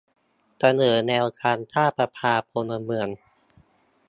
[0.59, 3.07] เสนอแนวทางสร้างสภาพลเมือง